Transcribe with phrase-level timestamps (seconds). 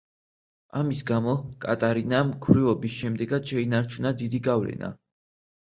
[0.79, 4.95] ამის გამო, კატარინამ ქვრივობის შემდეგაც შეინარჩუნა დიდი გავლენა.